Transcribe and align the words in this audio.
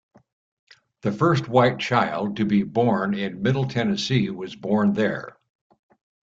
The 1.01 1.11
first 1.11 1.47
white 1.47 1.77
child 1.77 2.37
to 2.37 2.45
be 2.45 2.63
born 2.63 3.13
in 3.13 3.43
Middle 3.43 3.67
Tennessee 3.67 4.31
was 4.31 4.55
born 4.55 4.93
there. 4.93 5.37